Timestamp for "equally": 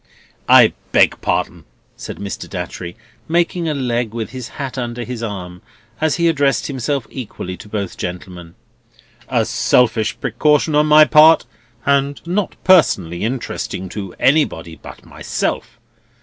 7.11-7.55